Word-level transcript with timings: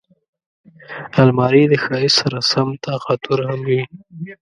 الماري 1.21 1.63
د 1.71 1.73
ښایست 1.83 2.17
سره 2.21 2.39
سم 2.51 2.67
طاقتور 2.87 3.39
هم 3.47 3.59
وي 3.67 3.81